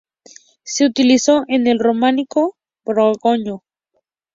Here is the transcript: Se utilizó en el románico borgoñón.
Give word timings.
Se 0.63 0.83
utilizó 0.87 1.43
en 1.47 1.67
el 1.67 1.77
románico 1.77 2.57
borgoñón. 2.83 3.59